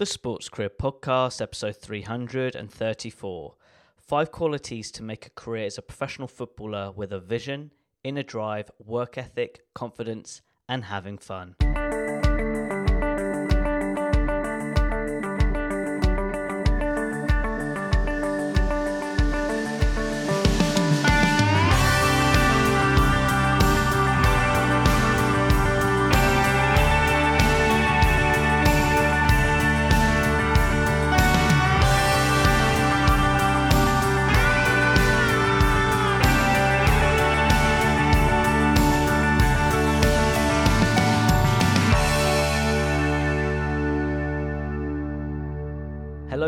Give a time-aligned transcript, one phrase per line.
[0.00, 3.54] The Sports Career Podcast, episode 334.
[3.98, 7.70] Five qualities to make a career as a professional footballer with a vision,
[8.02, 11.54] inner drive, work ethic, confidence, and having fun.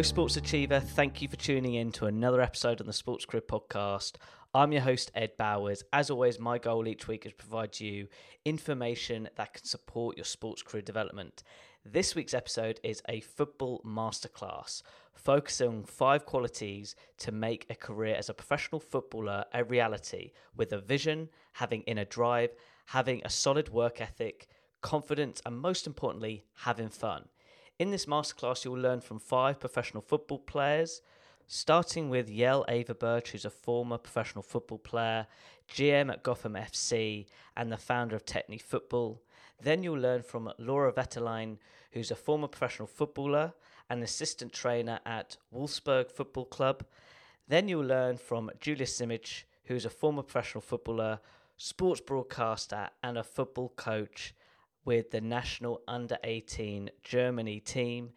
[0.00, 0.80] Hello, Sports Achiever.
[0.80, 4.14] Thank you for tuning in to another episode on the Sports Career Podcast.
[4.54, 5.84] I'm your host, Ed Bowers.
[5.92, 8.08] As always, my goal each week is to provide you
[8.46, 11.42] information that can support your sports career development.
[11.84, 14.80] This week's episode is a football masterclass
[15.12, 20.72] focusing on five qualities to make a career as a professional footballer a reality with
[20.72, 22.54] a vision, having inner drive,
[22.86, 24.48] having a solid work ethic,
[24.80, 27.28] confidence, and most importantly, having fun.
[27.80, 31.00] In this masterclass, you'll learn from five professional football players,
[31.46, 35.26] starting with Yael Averbuch, who's a former professional football player,
[35.72, 37.24] GM at Gotham FC,
[37.56, 39.22] and the founder of Techne Football.
[39.62, 41.56] Then you'll learn from Laura Vetterlein,
[41.92, 43.54] who's a former professional footballer
[43.88, 46.84] and assistant trainer at Wolfsburg Football Club.
[47.48, 51.20] Then you'll learn from Julia Simic, who's a former professional footballer,
[51.56, 54.34] sports broadcaster, and a football coach
[54.84, 58.10] with the national under 18 Germany team.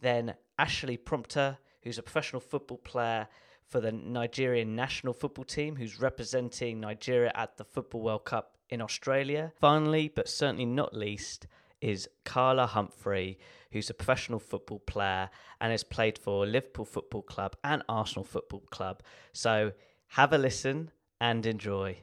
[0.00, 3.28] Then Ashleigh Plumptre, who's a professional football player
[3.66, 8.80] for the Nigerian national football team, who's representing Nigeria at the Football World Cup in
[8.80, 9.52] Australia.
[9.60, 11.46] Finally, but certainly not least,
[11.80, 13.38] is Carla Humphrey,
[13.72, 15.28] who's a professional football player
[15.60, 19.02] and has played for Liverpool Football Club and Arsenal Football Club.
[19.32, 19.72] So
[20.08, 21.98] have a listen and enjoy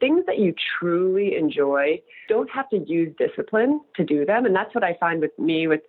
[0.00, 4.46] things that you truly enjoy don't have to use discipline to do them.
[4.46, 5.80] And that's what I find with me with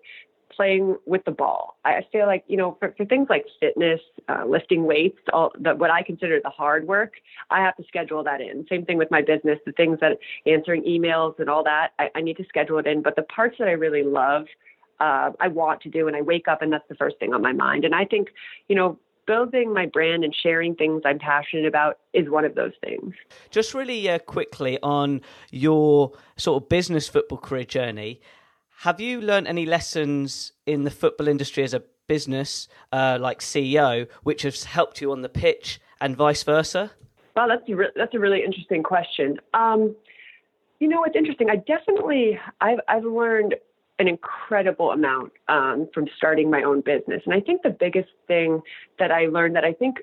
[0.56, 1.78] playing with the ball.
[1.86, 5.74] I feel like, you know, for, for things like fitness, uh, lifting weights, all the,
[5.76, 7.14] what I consider the hard work,
[7.50, 8.66] I have to schedule that in.
[8.68, 12.22] Same thing with my business, the things that answering emails and all that, I, I
[12.22, 13.02] need to schedule it in.
[13.02, 14.48] But the parts that I really love,
[15.00, 17.42] uh, I want to do, and I wake up and that's the first thing on
[17.42, 17.86] my mind.
[17.86, 18.28] And I think,
[18.68, 19.00] you know,
[19.30, 23.14] building my brand and sharing things I'm passionate about is one of those things.
[23.52, 28.22] Just really uh, quickly on your sort of business football career journey,
[28.80, 34.08] have you learned any lessons in the football industry as a business, uh, like CEO,
[34.24, 36.90] which has helped you on the pitch and vice versa?
[37.36, 39.38] Well, that's a re- that's a really interesting question.
[39.54, 39.96] Um,
[40.80, 41.52] you know, it's interesting.
[41.52, 43.54] I definitely I've I've learned
[44.00, 47.22] an incredible amount um, from starting my own business.
[47.26, 48.62] And I think the biggest thing
[48.98, 50.00] that I learned that I think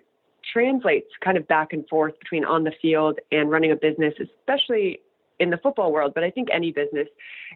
[0.53, 5.01] translates kind of back and forth between on the field and running a business, especially
[5.39, 7.09] in the football world, but I think any business,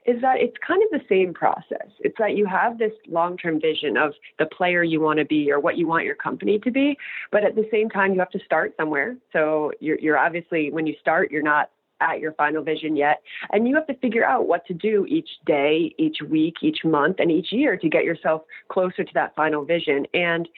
[0.04, 1.88] is that it's kind of the same process.
[2.00, 5.50] It's that you have this long term vision of the player you want to be
[5.50, 6.96] or what you want your company to be,
[7.30, 9.16] but at the same time, you have to start somewhere.
[9.32, 13.22] So you're, you're obviously, when you start, you're not at your final vision yet.
[13.52, 17.16] And you have to figure out what to do each day, each week, each month,
[17.18, 20.06] and each year to get yourself closer to that final vision.
[20.14, 20.48] And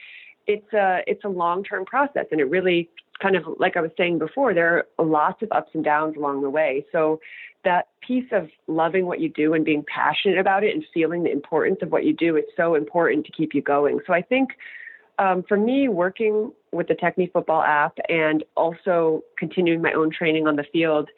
[0.47, 2.89] it's a it's a long term process, and it really
[3.21, 6.41] kind of like I was saying before, there are lots of ups and downs along
[6.41, 6.85] the way.
[6.91, 7.19] So
[7.63, 11.31] that piece of loving what you do and being passionate about it and feeling the
[11.31, 13.99] importance of what you do is so important to keep you going.
[14.05, 14.49] So I think
[15.19, 20.47] um, for me, working with the Techne Football app and also continuing my own training
[20.47, 21.09] on the field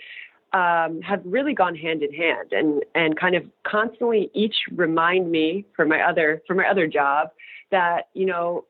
[0.53, 5.65] um, have really gone hand in hand and and kind of constantly each remind me
[5.75, 7.29] for my other for my other job
[7.71, 8.63] that you know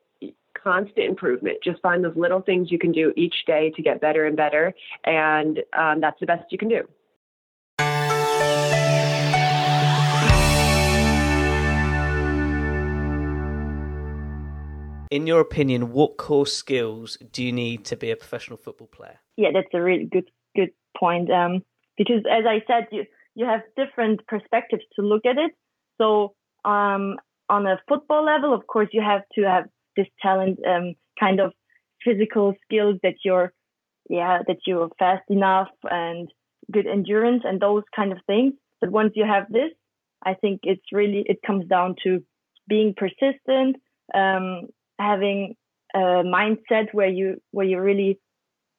[0.54, 4.26] constant improvement just find those little things you can do each day to get better
[4.26, 4.74] and better.
[5.04, 6.88] And um, that's the best you can do
[15.16, 19.18] In your opinion, what core skills do you need to be a professional football player?
[19.38, 21.30] Yeah, that's a really good good point.
[21.30, 21.62] Um,
[21.96, 23.04] because as I said, you
[23.34, 25.52] you have different perspectives to look at it.
[25.96, 26.34] So
[26.66, 27.16] um,
[27.48, 29.64] on a football level, of course, you have to have
[29.96, 31.54] this talent, um, kind of
[32.04, 33.54] physical skills that you're,
[34.10, 36.28] yeah, that you're fast enough and
[36.70, 38.52] good endurance and those kind of things.
[38.82, 39.72] But once you have this,
[40.22, 42.22] I think it's really it comes down to
[42.68, 43.76] being persistent,
[44.14, 45.56] um, having
[45.94, 48.18] a mindset where you where you really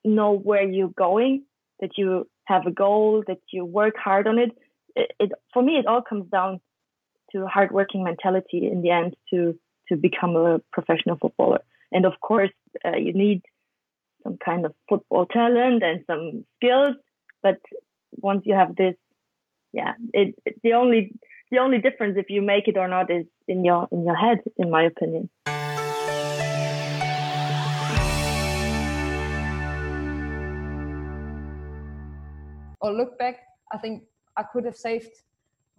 [0.03, 1.43] know where you're going,
[1.79, 4.51] that you have a goal, that you work hard on it.
[4.95, 6.59] It, it for me it all comes down
[7.31, 9.57] to hardworking mentality in the end to
[9.89, 11.61] to become a professional footballer.
[11.91, 12.51] And of course,
[12.85, 13.41] uh, you need
[14.23, 16.95] some kind of football talent and some skills.
[17.41, 17.59] But
[18.11, 18.95] once you have this,
[19.71, 21.13] yeah, it, it the only
[21.51, 24.39] the only difference if you make it or not is in your in your head,
[24.57, 25.29] in my opinion.
[32.81, 33.39] Or look back,
[33.71, 34.03] I think
[34.35, 35.11] I could have saved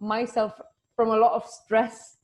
[0.00, 0.52] myself
[0.96, 2.18] from a lot of stress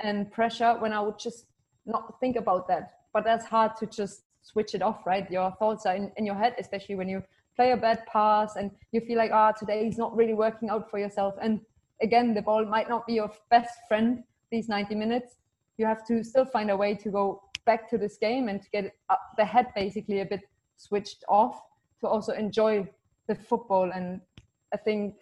[0.00, 1.46] and pressure when I would just
[1.86, 2.92] not think about that.
[3.12, 5.30] But that's hard to just switch it off, right?
[5.30, 7.22] Your thoughts are in, in your head, especially when you
[7.56, 10.68] play a bad pass and you feel like, ah, oh, today is not really working
[10.68, 11.34] out for yourself.
[11.40, 11.60] And
[12.00, 15.36] again, the ball might not be your best friend these 90 minutes.
[15.76, 18.70] You have to still find a way to go back to this game and to
[18.70, 18.94] get
[19.36, 20.40] the head basically a bit
[20.76, 21.60] switched off
[22.00, 22.86] to also enjoy
[23.28, 23.90] the football.
[23.94, 24.20] And
[24.74, 25.14] I think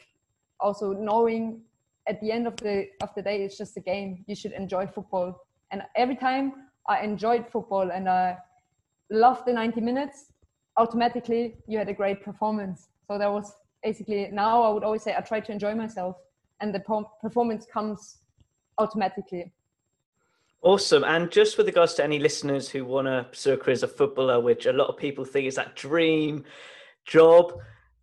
[0.60, 1.60] also knowing
[2.08, 4.24] at the end of the of the day it's just a game.
[4.26, 5.46] You should enjoy football.
[5.70, 6.52] And every time
[6.88, 8.36] I enjoyed football and I
[9.10, 10.32] loved the 90 minutes,
[10.76, 12.88] automatically you had a great performance.
[13.08, 16.16] So that was basically now I would always say I try to enjoy myself
[16.60, 16.82] and the
[17.20, 18.18] performance comes
[18.78, 19.52] automatically.
[20.62, 21.04] Awesome.
[21.04, 23.88] And just with regards to any listeners who want to pursue a career as a
[23.88, 26.44] footballer, which a lot of people think is that dream
[27.04, 27.52] job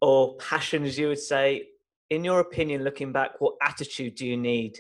[0.04, 1.70] or passion, as you would say,
[2.10, 4.78] in your opinion, looking back, what attitude do you need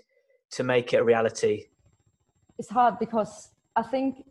[0.51, 1.67] to make it a reality?
[2.59, 4.25] It's hard because I think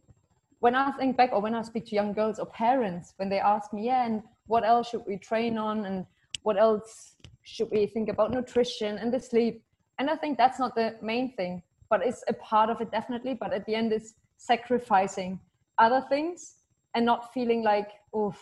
[0.59, 3.41] when I think back or when I speak to young girls or parents, when they
[3.41, 6.05] ask me, yeah, and what else should we train on and
[6.43, 9.65] what else should we think about nutrition and the sleep?
[9.99, 13.33] And I think that's not the main thing, but it's a part of it definitely.
[13.33, 15.41] But at the end, it's sacrificing
[15.79, 16.56] other things
[16.94, 18.39] and not feeling like, oof,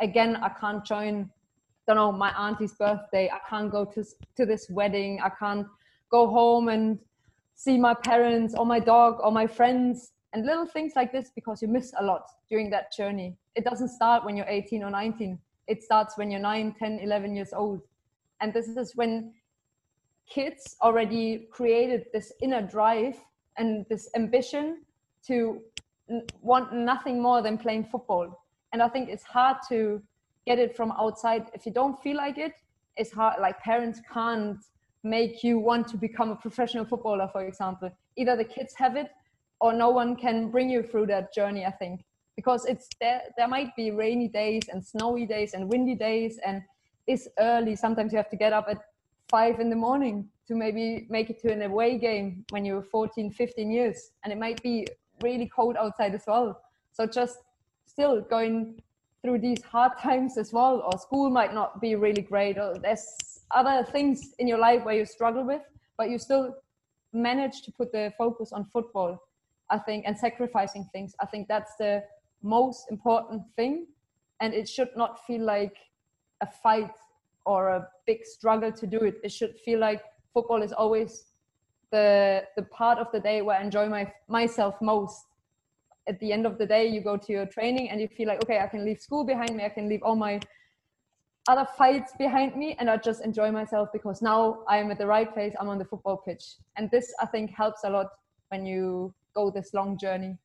[0.00, 1.28] again, I can't join,
[1.86, 3.30] don't know, my auntie's birthday.
[3.32, 4.04] I can't go to,
[4.36, 5.20] to this wedding.
[5.22, 5.66] I can't
[6.10, 6.98] go home and
[7.54, 11.60] see my parents or my dog or my friends and little things like this because
[11.60, 13.36] you miss a lot during that journey.
[13.54, 15.38] It doesn't start when you're 18 or 19.
[15.66, 17.82] It starts when you're 9, 10, 11 years old
[18.40, 19.32] and this is when
[20.28, 23.16] kids already created this inner drive
[23.58, 24.82] and this ambition
[25.26, 25.60] to
[26.40, 30.02] want nothing more than playing football and i think it's hard to
[30.50, 32.54] get it from outside if you don't feel like it
[32.96, 34.62] it's hard like parents can't
[35.02, 39.10] make you want to become a professional footballer for example either the kids have it
[39.60, 42.04] or no one can bring you through that journey i think
[42.40, 46.62] because it's there there might be rainy days and snowy days and windy days and
[47.10, 47.76] it's early.
[47.76, 48.78] Sometimes you have to get up at
[49.28, 53.32] five in the morning to maybe make it to an away game when you're 14,
[53.32, 54.12] 15 years.
[54.22, 54.86] And it might be
[55.22, 56.60] really cold outside as well.
[56.92, 57.38] So just
[57.86, 58.80] still going
[59.22, 63.40] through these hard times as well, or school might not be really great, or there's
[63.50, 65.62] other things in your life where you struggle with,
[65.98, 66.54] but you still
[67.12, 69.18] manage to put the focus on football,
[69.68, 71.14] I think, and sacrificing things.
[71.20, 72.02] I think that's the
[72.42, 73.86] most important thing.
[74.40, 75.76] And it should not feel like
[76.40, 76.92] a fight
[77.44, 79.16] or a big struggle to do it.
[79.22, 80.02] It should feel like
[80.32, 81.26] football is always
[81.90, 85.24] the the part of the day where I enjoy my myself most.
[86.08, 88.42] At the end of the day, you go to your training and you feel like,
[88.42, 89.64] okay, I can leave school behind me.
[89.64, 90.40] I can leave all my
[91.46, 95.06] other fights behind me, and I just enjoy myself because now I am at the
[95.06, 95.54] right place.
[95.60, 98.08] I'm on the football pitch, and this I think helps a lot
[98.48, 100.38] when you go this long journey.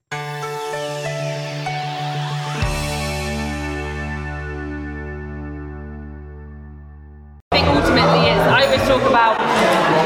[7.51, 9.39] I think ultimately it's I always talk about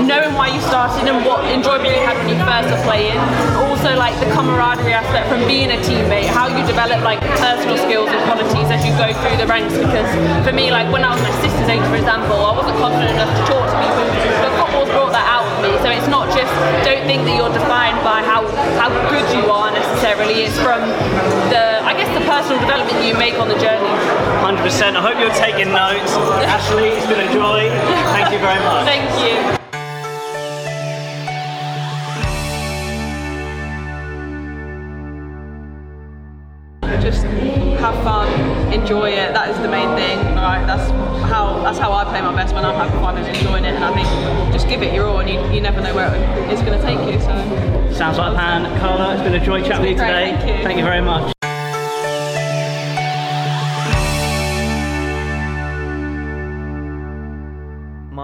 [0.06, 3.68] knowing why you started and what enjoyment you had when you first were playing.
[3.79, 8.12] Also, like the camaraderie aspect from being a teammate, how you develop like personal skills
[8.12, 9.71] and qualities as you go through the ranks.
[9.71, 10.03] Because
[10.43, 13.31] for me, like when I was my sister's age, for example, I wasn't confident enough
[13.31, 14.03] to talk to people,
[14.43, 15.71] but football's brought that out of me.
[15.79, 16.51] So it's not just
[16.83, 20.43] don't think that you're defined by how how good you are necessarily.
[20.43, 20.83] It's from
[21.48, 23.88] the I guess the personal development you make on the journey.
[24.43, 24.59] 100%.
[24.59, 26.19] I hope you're taking notes.
[26.43, 27.71] Ashleigh, it's been a joy.
[28.12, 28.83] Thank you very much.
[28.91, 29.59] Thank you.
[38.89, 39.34] Enjoy it.
[39.34, 40.17] That is the main thing.
[40.34, 40.89] Right, that's
[41.29, 43.75] how that's how I play my best when I'm having fun and enjoying it.
[43.75, 44.08] And I think
[44.51, 46.10] just give it your all, and you, you never know where
[46.50, 47.19] it's going to take you.
[47.19, 49.13] So sounds like a plan, Carla.
[49.13, 50.36] It's been a joy chatting with you today.
[50.39, 50.63] Thank you.
[50.63, 51.38] Thank you very much.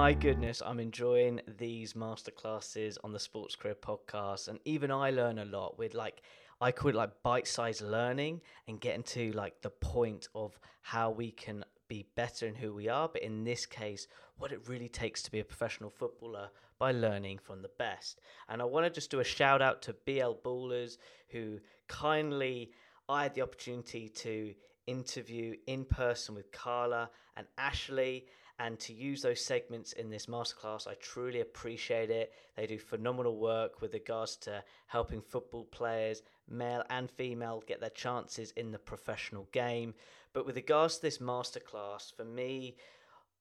[0.05, 4.50] My goodness, I'm enjoying these masterclasses on the Sports Career podcast.
[4.50, 6.21] And even I learn a lot with like,
[6.62, 11.09] I call it like bite sized learning and getting to like the point of how
[11.09, 13.09] we can be better in who we are.
[13.09, 14.07] But in this case,
[14.38, 18.21] what it really takes to be a professional footballer by learning from the best.
[18.47, 20.97] And I want to just do a shout out to BL Ballers,
[21.29, 21.57] who
[21.88, 22.69] kindly
[23.09, 24.53] I had the opportunity to
[24.85, 28.21] interview in person with Carla and Ashleigh
[28.59, 30.88] and to use those segments in this masterclass.
[30.88, 32.33] I truly appreciate it.
[32.55, 37.89] They do phenomenal work with regards to helping football players, male and female, get their
[37.89, 39.93] chances in the professional game.
[40.31, 42.77] But with regards to this masterclass, for me,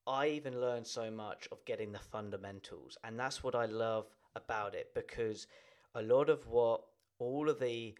[0.06, 4.06] I even learned so much of getting the fundamentals, and that's what I love
[4.36, 5.46] about it because
[5.94, 6.82] a lot of what
[7.18, 7.94] all of the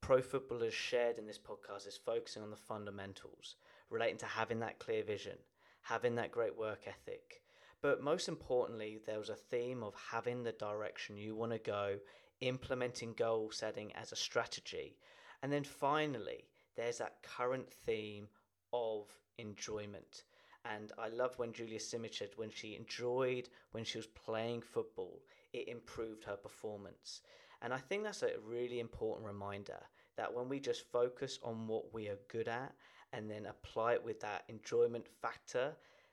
[0.00, 3.56] pro footballers shared in this podcast is focusing on the fundamentals
[3.90, 5.36] relating to having that clear vision,
[5.82, 7.42] having that great work ethic.
[7.82, 11.98] But most importantly, there was a theme of having the direction you want to go,
[12.40, 14.96] implementing goal setting as a strategy.
[15.42, 16.44] And then finally,
[16.76, 18.28] there's that current theme
[18.72, 19.08] of
[19.38, 20.24] enjoyment.
[20.64, 25.22] And I love when Julia Simic said when she enjoyed when she was playing football,
[25.52, 27.22] it improved her performance.
[27.62, 29.80] And I think that's a really important reminder
[30.16, 32.74] that when we just focus on what we are good at
[33.12, 35.72] and then apply it with that enjoyment factor,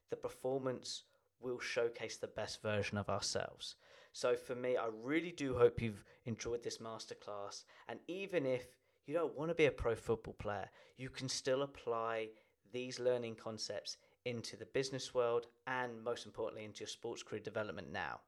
[0.10, 1.04] the performance
[1.39, 3.75] will showcase the best version of ourselves.
[4.13, 7.66] So for me, I really do hope you've enjoyed this masterclass.
[7.88, 8.66] And even if
[9.06, 12.30] you don't want to be a pro football player, you can still apply
[12.72, 17.92] these learning concepts into the business world and most importantly into your sports career development
[17.92, 18.20] now.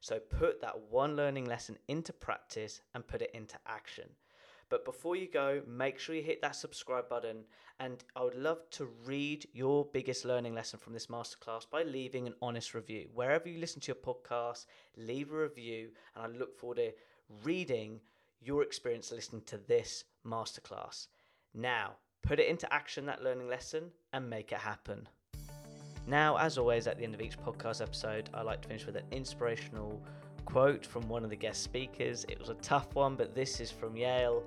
[0.00, 4.08] So put that one learning lesson into practice and put it into action.
[4.68, 7.44] But before you go, make sure you hit that subscribe button.
[7.78, 12.26] And I would love to read your biggest learning lesson from this masterclass by leaving
[12.26, 13.08] an honest review.
[13.14, 15.90] Wherever you listen to your podcast, leave a review.
[16.14, 16.92] And I look forward to
[17.44, 18.00] reading
[18.40, 21.08] your experience listening to this masterclass.
[21.54, 21.92] Now,
[22.22, 25.08] put it into action, that learning lesson, and make it happen.
[26.08, 28.96] Now, as always, at the end of each podcast episode, I like to finish with
[28.96, 30.00] an inspirational
[30.46, 32.24] quote from one of the guest speakers.
[32.28, 34.42] It was a tough one, but this is from Yael.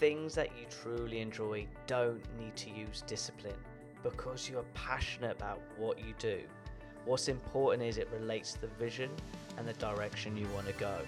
[0.00, 3.54] Things that you truly enjoy don't need to use discipline
[4.02, 6.40] because you are passionate about what you do.
[7.04, 9.10] What's important is it relates to the vision
[9.56, 10.98] and the direction you want to go.